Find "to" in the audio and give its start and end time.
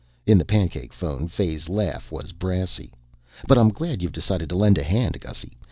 4.49-4.55